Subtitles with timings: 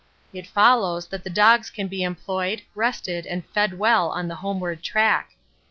[0.33, 4.81] It follows that the dogs can be employed, rested, and fed well on the homeward
[4.81, 5.33] track.